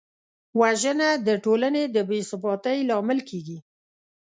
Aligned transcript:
وژنه 0.59 1.09
د 1.27 1.29
ټولنې 1.43 1.83
د 1.95 1.97
بېثباتۍ 2.09 2.77
لامل 2.89 3.19
کېږي 3.29 3.57